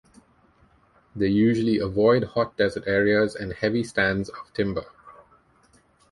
[1.15, 4.85] They usually avoid hot desert areas and heavy stands of timber.